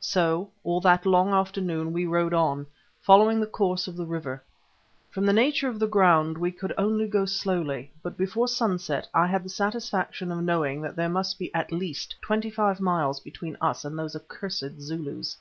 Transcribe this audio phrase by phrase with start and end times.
[0.00, 2.66] So all that long afternoon we rode on,
[3.00, 4.42] following the course of the river.
[5.10, 9.28] From the nature of the ground we could only go slowly, but before sunset I
[9.28, 13.56] had the satisfaction of knowing that there must be at least twenty five miles between
[13.60, 15.36] us and those accursed Zulus.